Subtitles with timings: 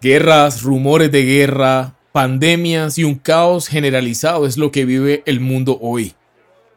[0.00, 5.78] Guerras, rumores de guerra, pandemias y un caos generalizado es lo que vive el mundo
[5.80, 6.14] hoy.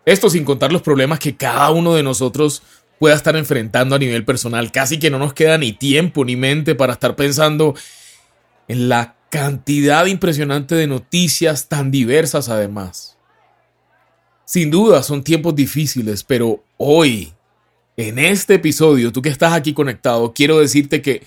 [0.05, 2.63] Esto sin contar los problemas que cada uno de nosotros
[2.97, 4.71] pueda estar enfrentando a nivel personal.
[4.71, 7.75] Casi que no nos queda ni tiempo ni mente para estar pensando
[8.67, 13.17] en la cantidad impresionante de noticias tan diversas además.
[14.45, 17.33] Sin duda son tiempos difíciles, pero hoy,
[17.97, 21.23] en este episodio, tú que estás aquí conectado, quiero decirte que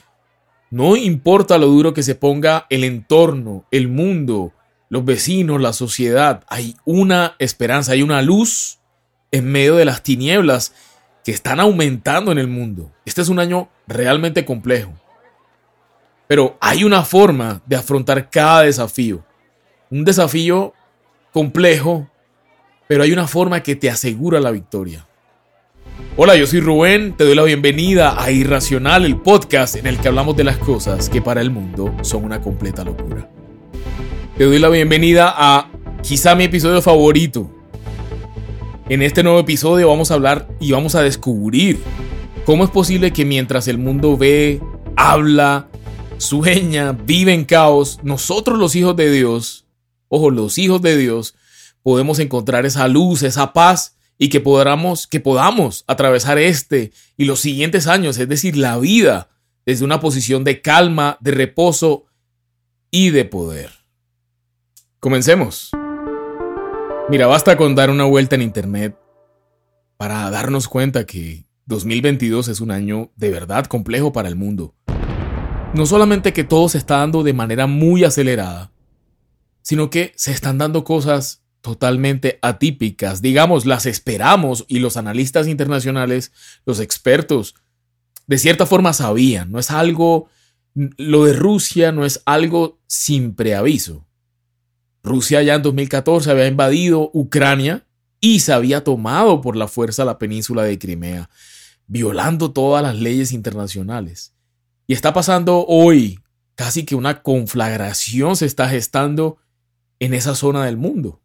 [0.72, 4.54] no importa lo duro que se ponga el entorno, el mundo,
[4.88, 8.78] los vecinos, la sociedad, hay una esperanza, hay una luz
[9.32, 10.72] en medio de las tinieblas
[11.26, 12.90] que están aumentando en el mundo.
[13.04, 14.94] Este es un año realmente complejo.
[16.26, 19.22] Pero hay una forma de afrontar cada desafío.
[19.90, 20.72] Un desafío
[21.34, 22.08] complejo,
[22.88, 25.06] pero hay una forma que te asegura la victoria.
[26.24, 30.06] Hola, yo soy Rubén, te doy la bienvenida a Irracional, el podcast en el que
[30.06, 33.28] hablamos de las cosas que para el mundo son una completa locura.
[34.38, 35.68] Te doy la bienvenida a
[36.00, 37.50] quizá mi episodio favorito.
[38.88, 41.80] En este nuevo episodio vamos a hablar y vamos a descubrir
[42.46, 44.60] cómo es posible que mientras el mundo ve,
[44.94, 45.70] habla,
[46.18, 49.66] sueña, vive en caos, nosotros los hijos de Dios,
[50.06, 51.34] ojo, los hijos de Dios,
[51.82, 57.40] podemos encontrar esa luz, esa paz y que podamos, que podamos atravesar este y los
[57.40, 59.30] siguientes años, es decir, la vida,
[59.66, 62.06] desde una posición de calma, de reposo
[62.90, 63.70] y de poder.
[65.00, 65.70] Comencemos.
[67.08, 68.96] Mira, basta con dar una vuelta en Internet
[69.96, 74.74] para darnos cuenta que 2022 es un año de verdad complejo para el mundo.
[75.74, 78.72] No solamente que todo se está dando de manera muy acelerada,
[79.62, 83.22] sino que se están dando cosas totalmente atípicas.
[83.22, 86.32] Digamos, las esperamos y los analistas internacionales,
[86.66, 87.54] los expertos,
[88.26, 89.50] de cierta forma sabían.
[89.50, 90.28] No es algo,
[90.74, 94.06] lo de Rusia no es algo sin preaviso.
[95.02, 97.86] Rusia ya en 2014 había invadido Ucrania
[98.20, 101.30] y se había tomado por la fuerza la península de Crimea,
[101.86, 104.34] violando todas las leyes internacionales.
[104.86, 106.20] Y está pasando hoy,
[106.54, 109.38] casi que una conflagración se está gestando
[109.98, 111.21] en esa zona del mundo.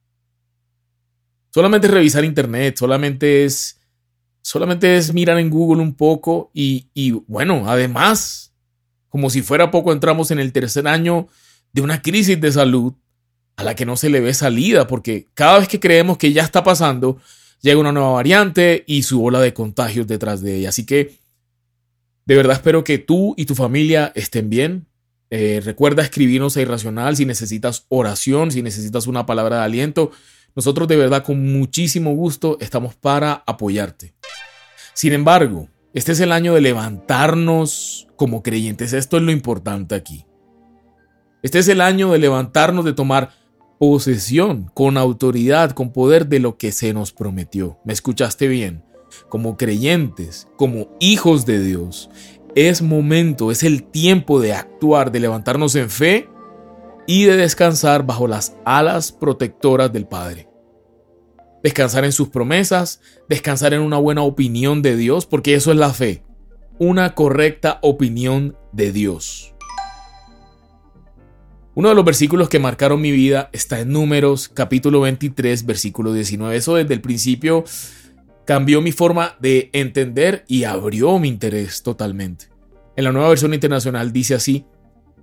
[1.50, 3.80] Solamente es revisar internet, solamente es,
[4.42, 8.54] solamente es mirar en Google un poco y, y bueno, además,
[9.10, 11.28] como si fuera poco, entramos en el tercer año
[11.74, 12.94] de una crisis de salud
[13.56, 16.44] a la que no se le ve salida, porque cada vez que creemos que ya
[16.44, 17.18] está pasando,
[17.62, 20.70] llega una nueva variante y su ola de contagios detrás de ella.
[20.70, 21.18] Así que
[22.26, 24.86] de verdad espero que tú y tu familia estén bien.
[25.30, 30.12] Eh, recuerda escribirnos a Irracional si necesitas oración, si necesitas una palabra de aliento.
[30.58, 34.16] Nosotros de verdad con muchísimo gusto estamos para apoyarte.
[34.96, 38.92] Sin embargo, este es el año de levantarnos como creyentes.
[38.92, 40.26] Esto es lo importante aquí.
[41.44, 43.34] Este es el año de levantarnos, de tomar
[43.78, 47.78] posesión con autoridad, con poder de lo que se nos prometió.
[47.86, 48.84] ¿Me escuchaste bien?
[49.30, 52.10] Como creyentes, como hijos de Dios,
[52.56, 56.28] es momento, es el tiempo de actuar, de levantarnos en fe
[57.06, 60.47] y de descansar bajo las alas protectoras del Padre.
[61.64, 65.94] Descansar en sus promesas, descansar en una buena opinión de Dios, porque eso es la
[65.94, 66.24] fe,
[66.80, 69.54] una correcta opinión de Dios.
[71.78, 76.56] Uno de los versículos que marcaron mi vida está en Números capítulo 23, versículo 19.
[76.56, 77.66] Eso desde el principio
[78.46, 82.46] cambió mi forma de entender y abrió mi interés totalmente.
[82.96, 84.66] En la nueva versión internacional dice así,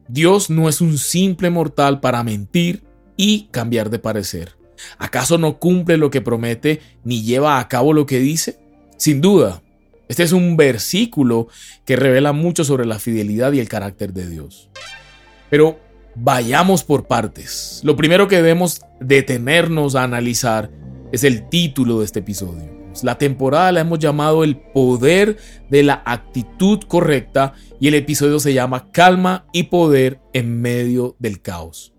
[0.07, 2.85] Dios no es un simple mortal para mentir
[3.17, 4.55] y cambiar de parecer.
[4.99, 8.59] ¿Acaso no cumple lo que promete ni lleva a cabo lo que dice?
[8.97, 9.63] Sin duda,
[10.09, 11.49] este es un versículo
[11.85, 14.71] que revela mucho sobre la fidelidad y el carácter de Dios.
[15.51, 15.79] Pero
[16.15, 17.81] vayamos por partes.
[17.85, 20.71] Lo primero que debemos detenernos a analizar
[21.13, 22.75] es el título de este episodio.
[23.03, 25.37] La temporada la hemos llamado El poder
[25.69, 31.41] de la actitud correcta y el episodio se llama Calma y poder en medio del
[31.41, 31.94] caos.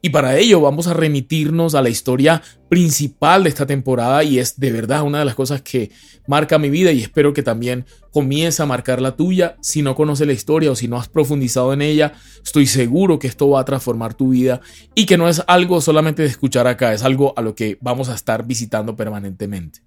[0.00, 4.58] Y para ello vamos a remitirnos a la historia principal de esta temporada y es
[4.58, 5.90] de verdad una de las cosas que
[6.26, 9.56] marca mi vida y espero que también comience a marcar la tuya.
[9.60, 12.14] Si no conoces la historia o si no has profundizado en ella,
[12.44, 14.60] estoy seguro que esto va a transformar tu vida
[14.94, 18.08] y que no es algo solamente de escuchar acá, es algo a lo que vamos
[18.08, 19.80] a estar visitando permanentemente.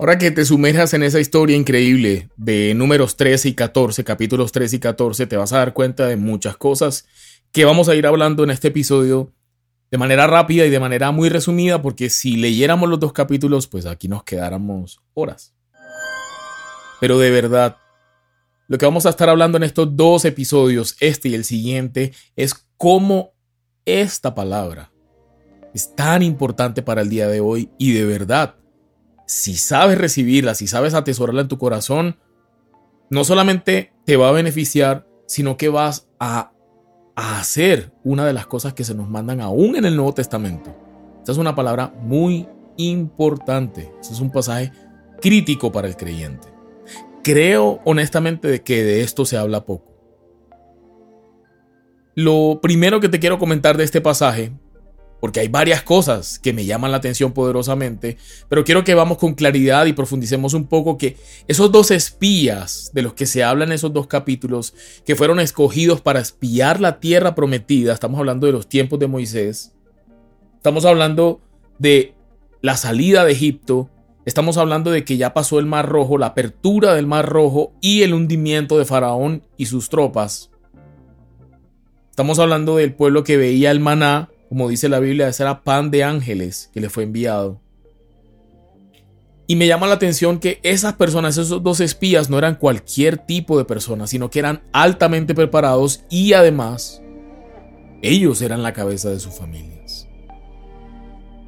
[0.00, 4.76] Ahora que te sumerjas en esa historia increíble de números 13 y 14, capítulos 13
[4.76, 7.04] y 14, te vas a dar cuenta de muchas cosas
[7.52, 9.32] que vamos a ir hablando en este episodio
[9.90, 13.86] de manera rápida y de manera muy resumida, porque si leyéramos los dos capítulos, pues
[13.86, 15.54] aquí nos quedáramos horas.
[17.00, 17.76] Pero de verdad,
[18.68, 22.54] lo que vamos a estar hablando en estos dos episodios, este y el siguiente, es
[22.76, 23.32] cómo
[23.84, 24.92] esta palabra
[25.74, 28.56] es tan importante para el día de hoy y de verdad,
[29.26, 32.16] si sabes recibirla, si sabes atesorarla en tu corazón,
[33.08, 36.52] no solamente te va a beneficiar, sino que vas a,
[37.20, 40.74] hacer una de las cosas que se nos mandan aún en el Nuevo Testamento.
[41.18, 43.92] Esta es una palabra muy importante.
[44.00, 44.72] Este es un pasaje
[45.20, 46.48] crítico para el creyente.
[47.22, 49.90] Creo honestamente de que de esto se habla poco.
[52.14, 54.52] Lo primero que te quiero comentar de este pasaje,
[55.20, 58.16] porque hay varias cosas que me llaman la atención poderosamente,
[58.48, 63.02] pero quiero que vamos con claridad y profundicemos un poco que esos dos espías de
[63.02, 64.74] los que se habla en esos dos capítulos,
[65.04, 69.72] que fueron escogidos para espiar la tierra prometida, estamos hablando de los tiempos de Moisés,
[70.56, 71.40] estamos hablando
[71.78, 72.14] de
[72.62, 73.90] la salida de Egipto,
[74.26, 78.02] Estamos hablando de que ya pasó el Mar Rojo, la apertura del Mar Rojo y
[78.02, 80.50] el hundimiento de Faraón y sus tropas.
[82.10, 85.92] Estamos hablando del pueblo que veía el maná, como dice la Biblia, ese era pan
[85.92, 87.60] de ángeles que le fue enviado.
[89.46, 93.56] Y me llama la atención que esas personas, esos dos espías, no eran cualquier tipo
[93.56, 97.00] de personas, sino que eran altamente preparados y además
[98.02, 100.08] ellos eran la cabeza de sus familias.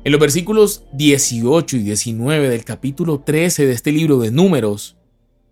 [0.04, 4.96] En los versículos 18 y 19 del capítulo 13 de este libro de números,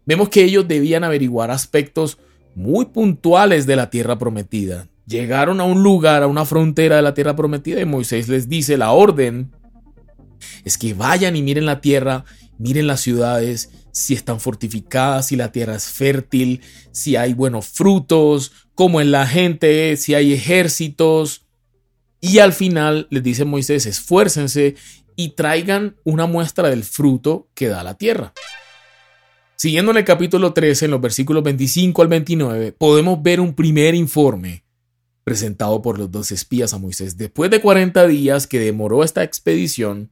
[0.07, 2.19] vemos que ellos debían averiguar aspectos
[2.55, 4.87] muy puntuales de la tierra prometida.
[5.11, 8.77] Llegaron a un lugar, a una frontera de la tierra prometida y Moisés les dice
[8.77, 9.51] la orden
[10.65, 12.25] es que vayan y miren la tierra,
[12.59, 16.61] miren las ciudades, si están fortificadas, si la tierra es fértil,
[16.93, 21.45] si hay buenos frutos, cómo es la gente, si hay ejércitos,
[22.21, 24.77] y al final les dice Moisés, esfuércense
[25.17, 28.33] y traigan una muestra del fruto que da la tierra.
[29.57, 33.97] Siguiendo en el capítulo 13, en los versículos 25 al 29, podemos ver un primer
[33.97, 34.70] informe
[35.31, 37.17] presentado por los dos espías a Moisés.
[37.17, 40.11] Después de 40 días que demoró esta expedición,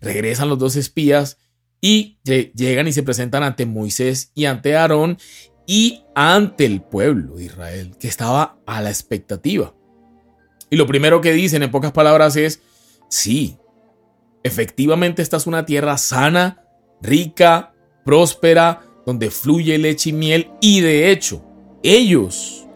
[0.00, 1.38] regresan los dos espías
[1.80, 5.16] y llegan y se presentan ante Moisés y ante Aarón
[5.64, 9.76] y ante el pueblo de Israel, que estaba a la expectativa.
[10.70, 12.60] Y lo primero que dicen en pocas palabras es,
[13.08, 13.58] sí,
[14.42, 16.64] efectivamente esta es una tierra sana,
[17.00, 17.74] rica,
[18.04, 20.50] próspera, donde fluye leche y miel.
[20.60, 21.44] Y de hecho,
[21.84, 22.67] ellos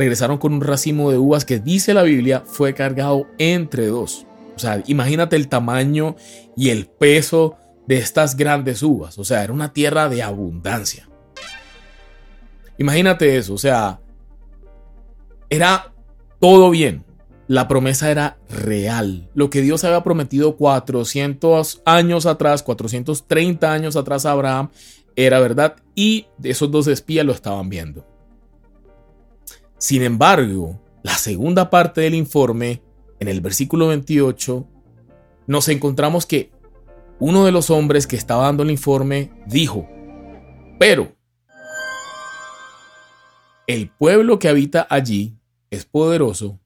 [0.00, 4.26] regresaron con un racimo de uvas que dice la Biblia fue cargado entre dos.
[4.56, 6.16] O sea, imagínate el tamaño
[6.56, 7.56] y el peso
[7.86, 9.18] de estas grandes uvas.
[9.18, 11.08] O sea, era una tierra de abundancia.
[12.78, 14.00] Imagínate eso, o sea,
[15.50, 15.92] era
[16.38, 17.04] todo bien
[17.50, 19.28] la promesa era real.
[19.34, 24.70] Lo que Dios había prometido 400 años atrás, 430 años atrás a Abraham,
[25.16, 28.06] era verdad y esos dos espías lo estaban viendo.
[29.80, 32.82] Sin embargo, la segunda parte del informe,
[33.18, 34.68] en el versículo 28,
[35.46, 36.52] nos encontramos que
[37.18, 39.88] uno de los hombres que estaba dando el informe dijo,
[40.78, 41.16] pero
[43.66, 45.38] el pueblo que habita allí
[45.70, 46.60] es poderoso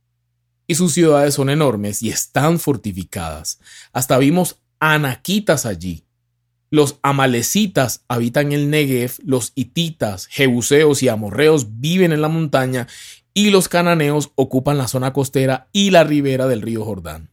[0.67, 3.61] y sus ciudades son enormes y están fortificadas.
[3.93, 6.05] Hasta vimos anaquitas allí.
[6.75, 12.89] Los amalecitas habitan el Negev, los hititas, jebuseos y amorreos viven en la montaña
[13.33, 17.31] y los cananeos ocupan la zona costera y la ribera del río Jordán.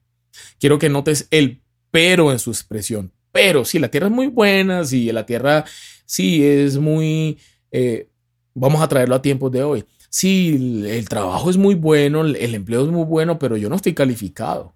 [0.60, 3.14] Quiero que notes el pero en su expresión.
[3.32, 5.66] Pero si la tierra es muy buena, si la tierra
[6.06, 7.40] sí es muy...
[7.72, 8.10] Eh,
[8.54, 12.84] vamos a traerlo a tiempos de hoy sí, el trabajo es muy bueno, el empleo
[12.84, 14.76] es muy bueno, pero yo no estoy calificado.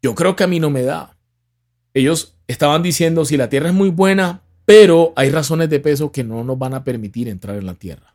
[0.00, 1.15] Yo creo que a mí no me da.
[1.96, 6.24] Ellos estaban diciendo, si la tierra es muy buena, pero hay razones de peso que
[6.24, 8.14] no nos van a permitir entrar en la tierra.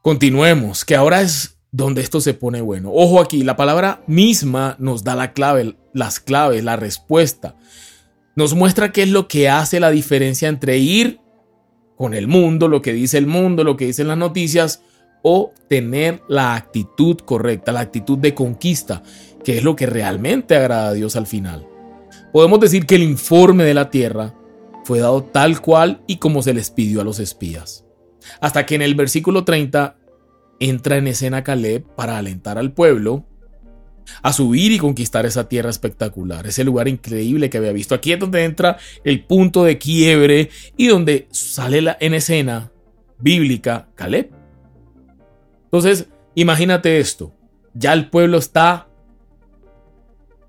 [0.00, 2.92] Continuemos, que ahora es donde esto se pone bueno.
[2.94, 7.56] Ojo aquí, la palabra misma nos da la clave, las claves, la respuesta.
[8.36, 11.18] Nos muestra qué es lo que hace la diferencia entre ir
[11.96, 14.84] con el mundo, lo que dice el mundo, lo que dicen las noticias,
[15.22, 19.02] o tener la actitud correcta, la actitud de conquista,
[19.42, 21.66] que es lo que realmente agrada a Dios al final.
[22.32, 24.34] Podemos decir que el informe de la tierra
[24.84, 27.84] fue dado tal cual y como se les pidió a los espías.
[28.40, 29.96] Hasta que en el versículo 30
[30.60, 33.24] entra en escena Caleb para alentar al pueblo
[34.22, 37.94] a subir y conquistar esa tierra espectacular, ese lugar increíble que había visto.
[37.94, 42.72] Aquí es donde entra el punto de quiebre y donde sale la, en escena
[43.18, 44.30] bíblica Caleb.
[45.64, 47.34] Entonces, imagínate esto,
[47.74, 48.88] ya el pueblo está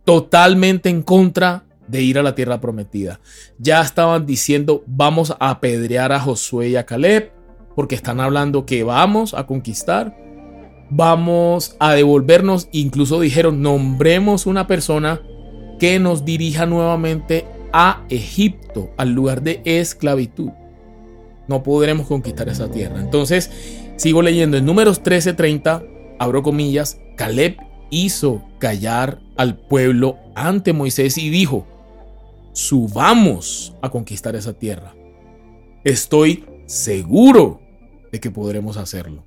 [0.05, 3.19] totalmente en contra de ir a la tierra prometida.
[3.58, 7.31] Ya estaban diciendo, vamos a apedrear a Josué y a Caleb,
[7.75, 10.15] porque están hablando que vamos a conquistar,
[10.89, 15.22] vamos a devolvernos, incluso dijeron, nombremos una persona
[15.79, 20.50] que nos dirija nuevamente a Egipto, al lugar de esclavitud.
[21.48, 23.00] No podremos conquistar esa tierra.
[23.00, 23.50] Entonces,
[23.96, 25.84] sigo leyendo en números 13:30,
[26.19, 27.58] abro comillas, Caleb
[27.89, 31.65] hizo callar al pueblo ante Moisés y dijo,
[32.53, 34.96] subamos a conquistar esa tierra.
[35.84, 37.62] Estoy seguro
[38.12, 39.25] de que podremos hacerlo.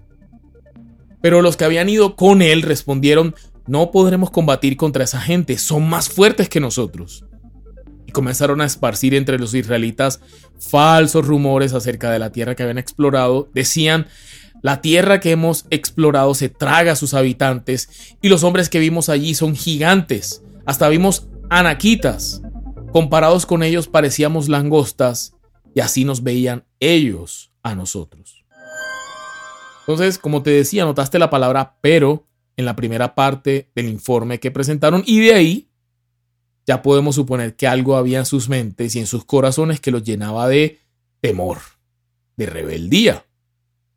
[1.20, 3.34] Pero los que habían ido con él respondieron,
[3.66, 7.24] no podremos combatir contra esa gente, son más fuertes que nosotros.
[8.06, 10.20] Y comenzaron a esparcir entre los israelitas
[10.58, 13.48] falsos rumores acerca de la tierra que habían explorado.
[13.54, 14.08] Decían,
[14.62, 19.08] la tierra que hemos explorado se traga a sus habitantes y los hombres que vimos
[19.08, 20.42] allí son gigantes.
[20.66, 22.42] Hasta vimos anaquitas.
[22.92, 25.34] Comparados con ellos parecíamos langostas
[25.74, 28.44] y así nos veían ellos a nosotros.
[29.80, 34.50] Entonces, como te decía, notaste la palabra pero en la primera parte del informe que
[34.50, 35.68] presentaron y de ahí
[36.66, 40.04] ya podemos suponer que algo había en sus mentes y en sus corazones que los
[40.04, 40.78] llenaba de
[41.20, 41.58] temor,
[42.36, 43.24] de rebeldía.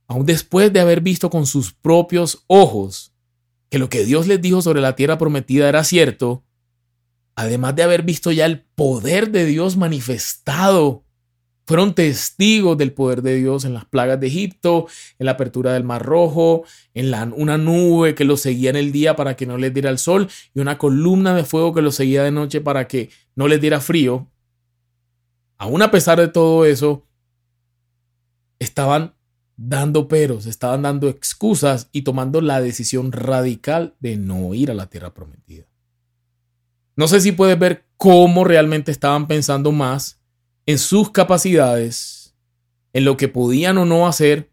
[0.08, 3.12] Aún después de haber visto con sus propios ojos
[3.70, 6.44] que lo que Dios les dijo sobre la tierra prometida era cierto,
[7.36, 11.06] además de haber visto ya el poder de Dios manifestado
[11.66, 14.88] fueron testigos del poder de Dios en las plagas de Egipto,
[15.18, 16.64] en la apertura del Mar Rojo,
[16.94, 19.98] en una nube que los seguía en el día para que no les diera el
[19.98, 23.60] sol y una columna de fuego que los seguía de noche para que no les
[23.60, 24.30] diera frío.
[25.58, 27.08] Aún a pesar de todo eso,
[28.60, 29.16] estaban
[29.58, 34.88] dando peros, estaban dando excusas y tomando la decisión radical de no ir a la
[34.88, 35.66] tierra prometida.
[36.96, 40.22] No sé si puedes ver cómo realmente estaban pensando más
[40.66, 42.36] en sus capacidades,
[42.94, 44.50] en lo que podían o no hacer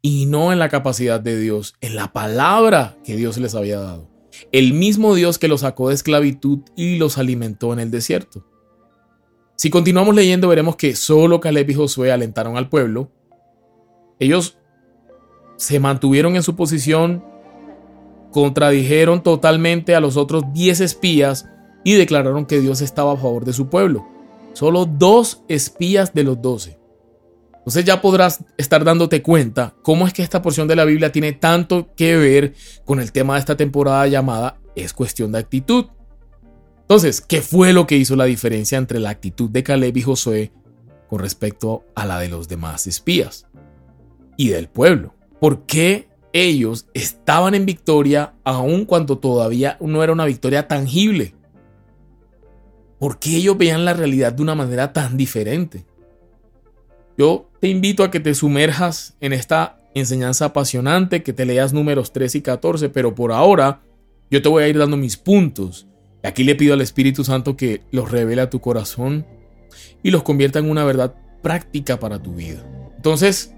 [0.00, 4.08] y no en la capacidad de Dios, en la palabra que Dios les había dado.
[4.50, 8.46] El mismo Dios que los sacó de esclavitud y los alimentó en el desierto.
[9.56, 13.12] Si continuamos leyendo veremos que solo Caleb y Josué alentaron al pueblo.
[14.18, 14.56] Ellos
[15.56, 17.22] se mantuvieron en su posición,
[18.32, 21.48] contradijeron totalmente a los otros 10 espías
[21.84, 24.06] y declararon que Dios estaba a favor de su pueblo.
[24.52, 26.78] Solo dos espías de los doce.
[27.62, 31.32] Entonces ya podrás estar dándote cuenta cómo es que esta porción de la Biblia tiene
[31.32, 35.86] tanto que ver con el tema de esta temporada llamada Es cuestión de actitud.
[36.80, 40.52] Entonces, ¿qué fue lo que hizo la diferencia entre la actitud de Caleb y Josué
[41.08, 43.46] con respecto a la de los demás espías
[44.36, 45.14] y del pueblo?
[45.40, 51.34] ¿Por qué ellos estaban en victoria aun cuando todavía no era una victoria tangible?
[53.02, 55.84] ¿Por qué ellos veían la realidad de una manera tan diferente?
[57.18, 62.12] Yo te invito a que te sumerjas en esta enseñanza apasionante, que te leas números
[62.12, 63.80] 3 y 14, pero por ahora
[64.30, 65.88] yo te voy a ir dando mis puntos.
[66.22, 69.26] Y aquí le pido al Espíritu Santo que los revele a tu corazón
[70.04, 72.64] y los convierta en una verdad práctica para tu vida.
[72.94, 73.52] Entonces,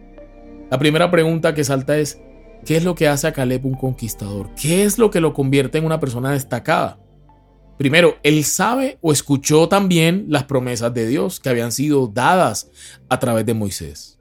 [0.71, 2.19] la primera pregunta que salta es,
[2.65, 4.49] ¿qué es lo que hace a Caleb un conquistador?
[4.55, 7.04] ¿Qué es lo que lo convierte en una persona destacada?
[7.77, 12.71] Primero, él sabe o escuchó también las promesas de Dios que habían sido dadas
[13.09, 14.21] a través de Moisés.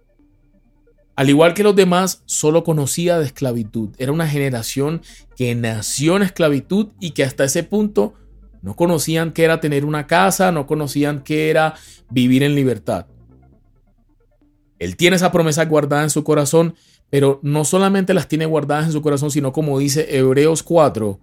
[1.16, 3.90] Al igual que los demás, solo conocía de esclavitud.
[4.00, 5.04] Era una generación
[5.36, 8.16] que nació en esclavitud y que hasta ese punto
[8.64, 11.76] no conocían qué era tener una casa, no conocían qué era
[12.10, 13.06] vivir en libertad.
[14.80, 16.76] Él tiene esa promesa guardada en su corazón,
[17.12, 21.20] pero no solamente las tiene guardadas en su corazón, sino como dice Hebreos 4,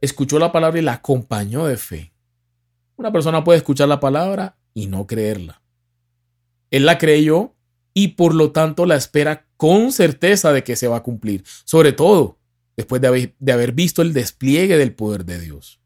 [0.00, 2.12] escuchó la palabra y la acompañó de fe.
[2.96, 5.62] Una persona puede escuchar la palabra y no creerla.
[6.70, 7.54] Él la creyó
[7.94, 11.92] y por lo tanto la espera con certeza de que se va a cumplir, sobre
[11.92, 12.38] todo
[12.76, 15.80] después de haber, visto el despliegue del poder de Dios.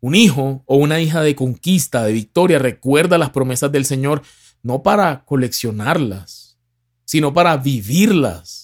[0.00, 4.22] Un hijo o una hija de conquista, de victoria, recuerda las promesas del Señor
[4.62, 6.58] no para coleccionarlas,
[7.04, 8.62] sino para vivirlas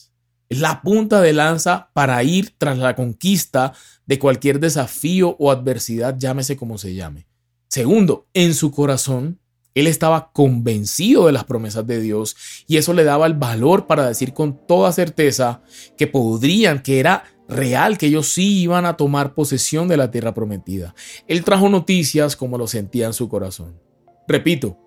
[0.48, 3.74] es la punta de lanza para ir tras la conquista
[4.08, 7.26] de cualquier desafío o adversidad, llámese como se llame.
[7.68, 9.38] Segundo, en su corazón,
[9.74, 12.34] él estaba convencido de las promesas de Dios
[12.66, 15.60] y eso le daba el valor para decir con toda certeza
[15.98, 20.32] que podrían, que era real, que ellos sí iban a tomar posesión de la tierra
[20.32, 20.94] prometida.
[21.26, 23.78] Él trajo noticias como lo sentía en su corazón.
[24.26, 24.78] Repito,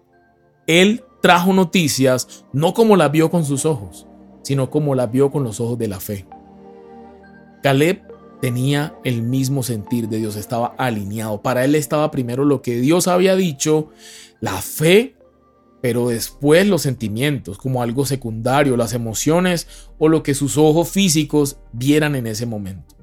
[0.65, 4.07] él trajo noticias no como las vio con sus ojos,
[4.41, 6.25] sino como la vio con los ojos de la fe.
[7.61, 8.10] Caleb
[8.41, 11.41] tenía el mismo sentir de Dios, estaba alineado.
[11.41, 13.89] Para él estaba primero lo que Dios había dicho,
[14.39, 15.15] la fe
[15.81, 19.67] pero después los sentimientos como algo secundario, las emociones
[19.97, 22.95] o lo que sus ojos físicos vieran en ese momento.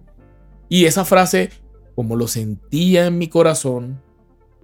[0.69, 1.51] Y esa frase,
[1.97, 4.01] como lo sentía en mi corazón,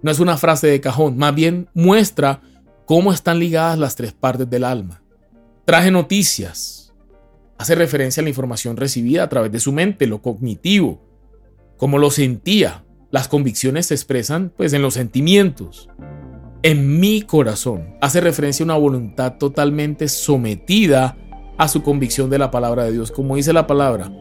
[0.01, 2.41] no es una frase de cajón, más bien muestra
[2.85, 5.01] cómo están ligadas las tres partes del alma.
[5.65, 6.84] Traje noticias.
[7.57, 11.01] Hace referencia a la información recibida a través de su mente, lo cognitivo,
[11.77, 12.83] cómo lo sentía.
[13.11, 15.89] Las convicciones se expresan pues en los sentimientos
[16.65, 17.95] en mi corazón.
[18.01, 21.15] Hace referencia a una voluntad totalmente sometida
[21.59, 23.11] a su convicción de la palabra de Dios.
[23.11, 24.11] Como dice la palabra,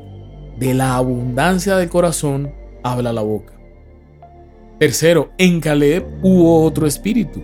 [0.59, 3.55] de la abundancia del corazón habla la boca.
[4.79, 7.43] Tercero, en Caleb hubo otro espíritu.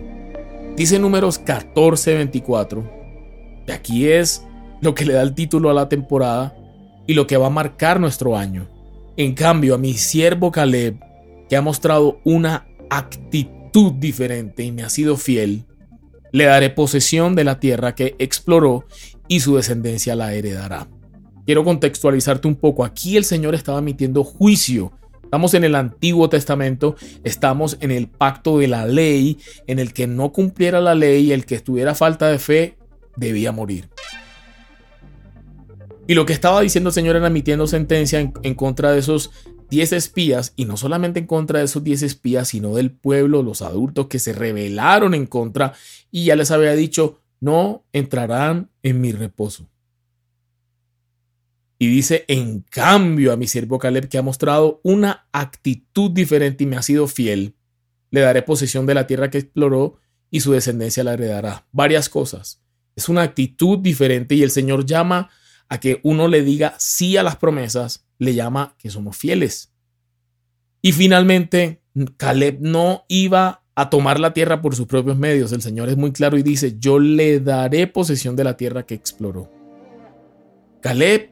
[0.75, 3.63] Dice números 14, 24.
[3.67, 4.45] Y aquí es
[4.81, 6.55] lo que le da el título a la temporada
[7.07, 8.67] y lo que va a marcar nuestro año.
[9.17, 10.99] En cambio, a mi siervo Caleb,
[11.49, 15.65] que ha mostrado una actitud diferente y me ha sido fiel,
[16.31, 18.85] le daré posesión de la tierra que exploró
[19.27, 20.87] y su descendencia la heredará.
[21.45, 22.83] Quiero contextualizarte un poco.
[22.85, 24.93] Aquí el Señor estaba emitiendo juicio.
[25.23, 30.05] Estamos en el Antiguo Testamento, estamos en el pacto de la ley, en el que
[30.05, 32.77] no cumpliera la ley, el que estuviera falta de fe,
[33.15, 33.89] debía morir.
[36.07, 39.31] Y lo que estaba diciendo el Señor era emitiendo sentencia en, contra de esos
[39.69, 43.61] 10 espías, y no solamente en contra de esos 10 espías, sino del pueblo, los
[43.61, 45.73] adultos que se rebelaron en contra,
[46.11, 49.69] y ya les había dicho, no entrarán en mi reposo.
[51.79, 56.67] Y dice, en cambio a mi siervo Caleb, que ha mostrado una actitud diferente y
[56.67, 57.55] me ha sido fiel,
[58.11, 59.97] le daré posesión de la tierra que exploró
[60.29, 61.65] y su descendencia la heredará.
[61.71, 62.61] Varias cosas.
[62.95, 65.31] Es una actitud diferente y el Señor llama
[65.71, 69.71] a que uno le diga sí a las promesas le llama que somos fieles.
[70.81, 71.81] Y finalmente,
[72.17, 75.53] Caleb no iba a tomar la tierra por sus propios medios.
[75.53, 78.95] El Señor es muy claro y dice, yo le daré posesión de la tierra que
[78.95, 79.49] exploró.
[80.81, 81.29] Caleb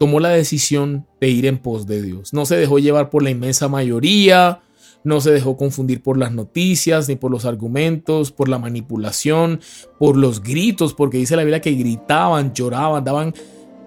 [0.00, 2.32] tomó la decisión de ir en pos de Dios.
[2.32, 4.62] No se dejó llevar por la inmensa mayoría,
[5.04, 9.60] no se dejó confundir por las noticias, ni por los argumentos, por la manipulación,
[10.00, 13.32] por los gritos, porque dice la Biblia que gritaban, lloraban, daban,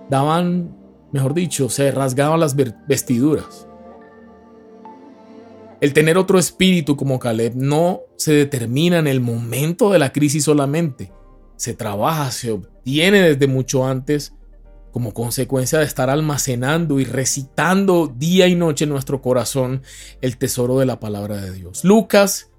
[0.09, 0.79] daban
[1.11, 3.67] mejor dicho, se rasgaban las vestiduras.
[5.81, 10.43] El tener otro espíritu como Caleb no se determina en el momento de la crisis
[10.43, 11.11] solamente.
[11.55, 14.33] Se trabaja, se obtiene desde mucho antes
[14.91, 19.83] como consecuencia de estar almacenando y recitando día y noche en nuestro corazón
[20.21, 21.83] el tesoro de la palabra de Dios.
[21.83, 22.49] Lucas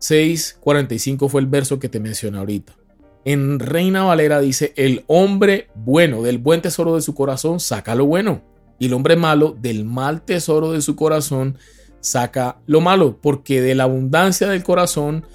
[0.00, 2.79] 6:45 fue el verso que te mencioné ahorita.
[3.24, 8.06] En Reina Valera dice, el hombre bueno del buen tesoro de su corazón saca lo
[8.06, 8.42] bueno.
[8.78, 11.58] Y el hombre malo del mal tesoro de su corazón
[12.00, 15.26] saca lo malo, porque de la abundancia del corazón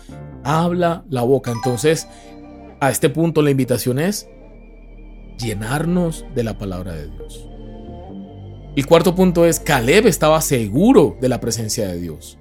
[0.44, 1.52] habla la boca.
[1.52, 2.08] Entonces,
[2.80, 4.28] a este punto la invitación es
[5.38, 7.48] llenarnos de la palabra de Dios.
[8.76, 12.38] El cuarto punto es, Caleb estaba seguro de la presencia de Dios.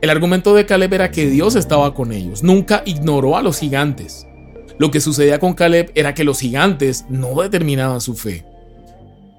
[0.00, 4.26] El argumento de Caleb era que Dios estaba con ellos, nunca ignoró a los gigantes.
[4.78, 8.44] Lo que sucedía con Caleb era que los gigantes no determinaban su fe,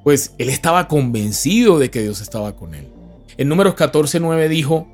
[0.04, 2.88] pues él estaba convencido de que Dios estaba con él.
[3.38, 4.88] En números 14:9 dijo,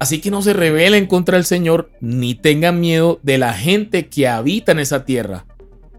[0.00, 4.28] Así que no se rebelen contra el Señor ni tengan miedo de la gente que
[4.28, 5.46] habita en esa tierra.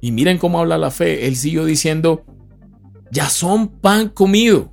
[0.01, 1.27] Y miren cómo habla la fe.
[1.27, 2.23] Él siguió diciendo,
[3.11, 4.71] ya son pan comido.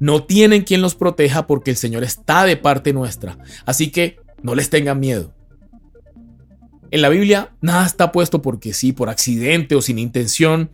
[0.00, 3.38] No tienen quien los proteja porque el Señor está de parte nuestra.
[3.64, 5.32] Así que no les tengan miedo.
[6.90, 10.70] En la Biblia nada está puesto porque sí, por accidente o sin intención.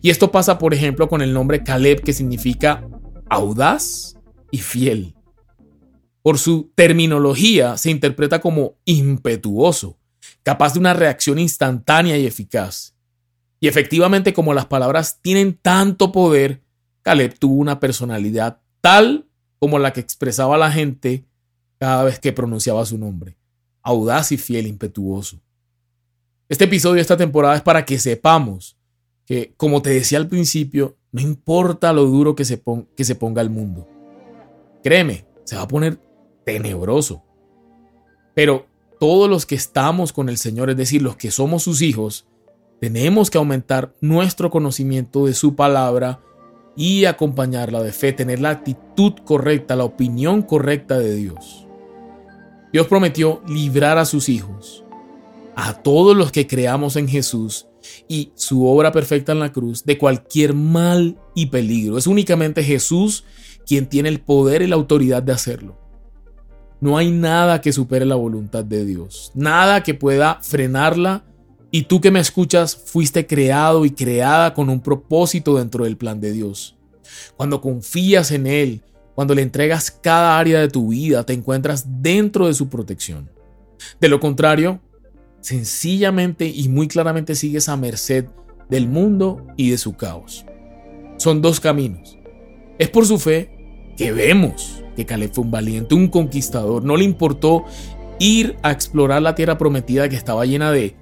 [0.00, 2.88] Y esto pasa, por ejemplo, con el nombre Caleb, que significa
[3.28, 4.16] audaz
[4.50, 5.14] y fiel.
[6.22, 9.98] Por su terminología se interpreta como impetuoso,
[10.42, 12.94] capaz de una reacción instantánea y eficaz.
[13.60, 16.62] Y efectivamente, como las palabras tienen tanto poder,
[17.02, 19.26] Caleb tuvo una personalidad tal
[19.58, 21.24] como la que expresaba la gente
[21.78, 23.36] cada vez que pronunciaba su nombre.
[23.82, 25.40] Audaz y fiel, impetuoso.
[26.48, 28.76] Este episodio, esta temporada es para que sepamos
[29.24, 32.62] que, como te decía al principio, no importa lo duro que se,
[32.96, 33.88] que se ponga el mundo.
[34.84, 35.98] Créeme, se va a poner
[36.44, 37.24] tenebroso.
[38.32, 38.66] Pero
[39.00, 42.28] todos los que estamos con el Señor, es decir, los que somos sus hijos,
[42.80, 46.20] tenemos que aumentar nuestro conocimiento de su palabra
[46.76, 51.66] y acompañarla de fe, tener la actitud correcta, la opinión correcta de Dios.
[52.72, 54.85] Dios prometió librar a sus hijos
[55.56, 57.66] a todos los que creamos en Jesús
[58.08, 61.96] y su obra perfecta en la cruz de cualquier mal y peligro.
[61.96, 63.24] Es únicamente Jesús
[63.66, 65.80] quien tiene el poder y la autoridad de hacerlo.
[66.80, 71.24] No hay nada que supere la voluntad de Dios, nada que pueda frenarla.
[71.70, 76.20] Y tú que me escuchas, fuiste creado y creada con un propósito dentro del plan
[76.20, 76.76] de Dios.
[77.36, 78.82] Cuando confías en Él,
[79.14, 83.30] cuando le entregas cada área de tu vida, te encuentras dentro de su protección.
[84.00, 84.80] De lo contrario,
[85.46, 88.24] sencillamente y muy claramente sigues a merced
[88.68, 90.44] del mundo y de su caos.
[91.18, 92.18] Son dos caminos.
[92.80, 96.82] Es por su fe que vemos que Caleb fue un valiente, un conquistador.
[96.82, 97.64] No le importó
[98.18, 100.96] ir a explorar la tierra prometida que estaba llena de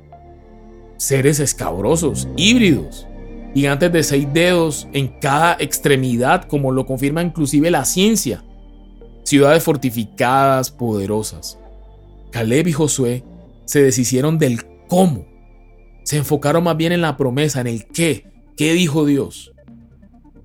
[0.99, 3.07] seres escabrosos, híbridos,
[3.55, 8.45] gigantes de seis dedos en cada extremidad, como lo confirma inclusive la ciencia.
[9.23, 11.59] Ciudades fortificadas, poderosas.
[12.31, 13.25] Caleb y Josué
[13.65, 15.27] se deshicieron del cómo.
[16.05, 18.31] Se enfocaron más bien en la promesa, en el qué.
[18.57, 19.53] ¿Qué dijo Dios?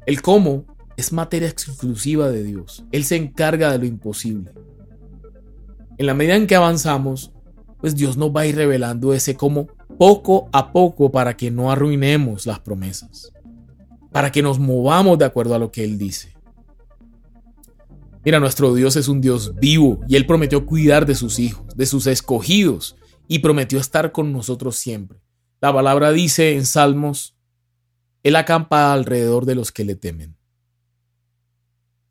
[0.05, 0.65] El cómo
[0.97, 2.86] es materia exclusiva de Dios.
[2.91, 4.51] Él se encarga de lo imposible.
[5.97, 7.34] En la medida en que avanzamos,
[7.79, 11.71] pues Dios nos va a ir revelando ese cómo poco a poco para que no
[11.71, 13.34] arruinemos las promesas,
[14.12, 16.34] para que nos movamos de acuerdo a lo que Él dice.
[18.23, 21.86] Mira, nuestro Dios es un Dios vivo y Él prometió cuidar de sus hijos, de
[21.86, 22.95] sus escogidos,
[23.29, 25.21] y prometió estar con nosotros siempre.
[25.61, 27.35] La palabra dice en Salmos,
[28.23, 30.35] Él acampa alrededor de los que le temen.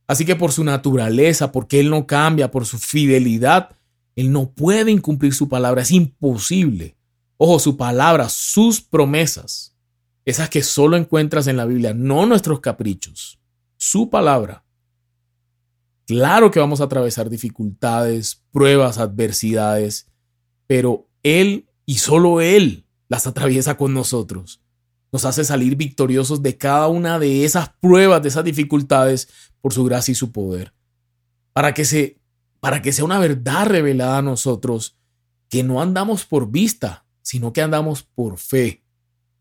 [0.06, 3.76] Así que por su naturaleza, porque Él no cambia, por su fidelidad,
[4.14, 6.96] Él no puede incumplir su palabra, es imposible.
[7.36, 9.74] Ojo, su palabra, sus promesas,
[10.24, 13.40] esas que solo encuentras en la Biblia, no nuestros caprichos,
[13.76, 14.64] su palabra.
[16.06, 20.06] Claro que vamos a atravesar dificultades, pruebas, adversidades,
[20.68, 24.60] pero Él y solo Él las atraviesa con nosotros
[25.12, 29.28] nos hace salir victoriosos de cada una de esas pruebas, de esas dificultades,
[29.60, 30.74] por su gracia y su poder.
[31.52, 32.20] Para que, se,
[32.60, 34.96] para que sea una verdad revelada a nosotros,
[35.48, 38.84] que no andamos por vista, sino que andamos por fe.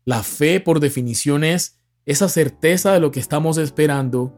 [0.04, 4.34] La fe, por definición, es esa certeza de lo que estamos esperando,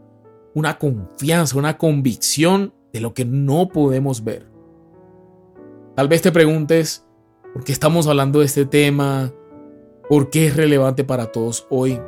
[0.55, 4.51] una confianza, una convicción de lo que no podemos ver.
[5.95, 7.05] Tal vez te preguntes,
[7.53, 9.33] ¿por qué estamos hablando de este tema?
[10.11, 12.01] por qué es relevante para todos hoy.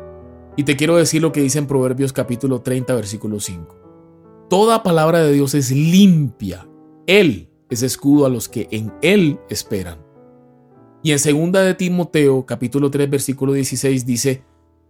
[0.57, 4.47] Y te quiero decir lo que dice en Proverbios capítulo 30, versículo 5.
[4.51, 6.69] Toda palabra de Dios es limpia.
[7.07, 10.05] Él es escudo a los que en Él esperan.
[11.05, 14.43] Y en segunda de Timoteo capítulo 3, versículo 16 dice,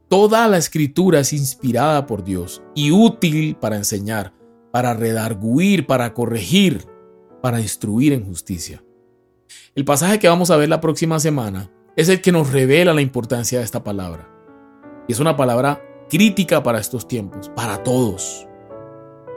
[0.09, 4.33] Toda la escritura es inspirada por Dios y útil para enseñar,
[4.71, 6.87] para redarguir, para corregir,
[7.43, 8.83] para instruir en justicia.
[9.75, 13.01] El pasaje que vamos a ver la próxima semana es el que nos revela la
[13.01, 14.29] importancia de esta palabra.
[15.09, 18.47] Y es una palabra crítica para estos tiempos, para todos.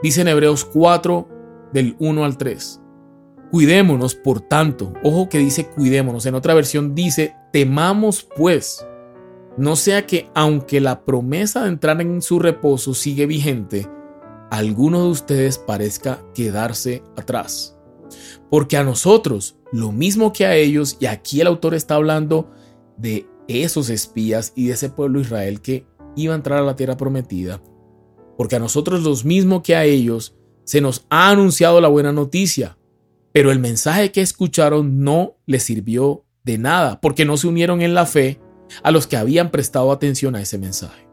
[0.02, 1.26] Dice en Hebreos 4,
[1.72, 2.82] del 1 al 3.
[3.50, 8.86] Cuidémonos, por tanto, ojo que dice cuidémonos, en otra versión dice temamos pues,
[9.56, 13.88] no sea que aunque la promesa de entrar en su reposo sigue vigente,
[14.50, 17.75] alguno de ustedes parezca quedarse atrás.
[18.50, 22.50] Porque a nosotros lo mismo que a ellos, y aquí el autor está hablando
[22.96, 26.96] de esos espías y de ese pueblo Israel que iba a entrar a la tierra
[26.96, 27.62] prometida,
[28.36, 32.78] porque a nosotros los mismo que a ellos se nos ha anunciado la buena noticia,
[33.32, 37.94] pero el mensaje que escucharon no les sirvió de nada, porque no se unieron en
[37.94, 38.40] la fe
[38.82, 41.06] a los que habían prestado atención a ese mensaje.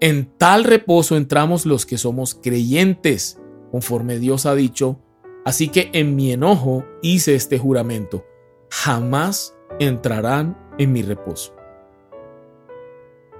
[0.00, 3.38] En tal reposo entramos los que somos creyentes,
[3.70, 5.00] conforme Dios ha dicho,
[5.44, 8.24] Así que en mi enojo hice este juramento,
[8.70, 11.54] jamás entrarán en mi reposo.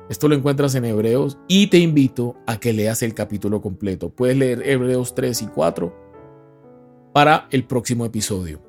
[0.08, 4.10] Esto lo encuentras en Hebreos y te invito a que leas el capítulo completo.
[4.10, 5.94] Puedes leer Hebreos 3 y 4
[7.12, 8.60] para el próximo episodio.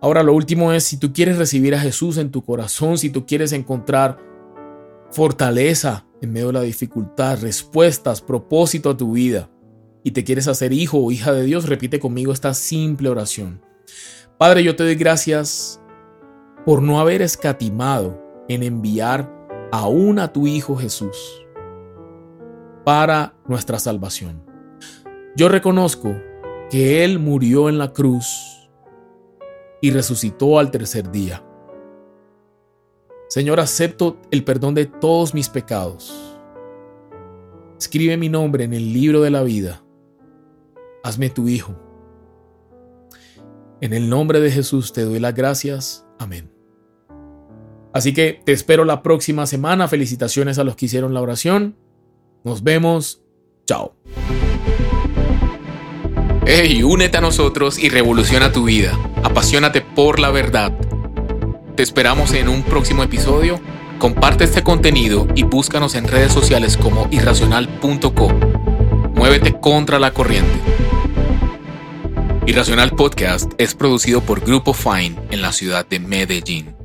[0.00, 3.26] Ahora lo último es, si tú quieres recibir a Jesús en tu corazón, si tú
[3.26, 4.18] quieres encontrar
[5.10, 9.50] fortaleza en medio de la dificultad, respuestas, propósito a tu vida,
[10.06, 13.60] y te quieres hacer hijo o hija de Dios, repite conmigo esta simple oración.
[14.38, 15.80] Padre, yo te doy gracias
[16.64, 19.28] por no haber escatimado en enviar
[19.72, 21.44] aún a tu Hijo Jesús
[22.84, 24.44] para nuestra salvación.
[25.34, 26.14] Yo reconozco
[26.70, 28.70] que Él murió en la cruz
[29.80, 31.44] y resucitó al tercer día.
[33.28, 36.38] Señor, acepto el perdón de todos mis pecados.
[37.76, 39.82] Escribe mi nombre en el libro de la vida
[41.06, 41.74] hazme tu hijo.
[43.80, 46.04] En el nombre de Jesús te doy las gracias.
[46.18, 46.50] Amén.
[47.92, 49.86] Así que te espero la próxima semana.
[49.86, 51.76] Felicitaciones a los que hicieron la oración.
[52.44, 53.22] Nos vemos.
[53.66, 53.94] Chao.
[56.44, 58.98] Hey, únete a nosotros y revoluciona tu vida.
[59.22, 60.72] Apasionate por la verdad.
[61.76, 63.60] Te esperamos en un próximo episodio.
[63.98, 68.28] Comparte este contenido y búscanos en redes sociales como irracional.co.
[69.14, 70.85] Muévete contra la corriente.
[72.46, 76.76] Irracional Podcast es producido por Grupo Fine en la ciudad de Medellín.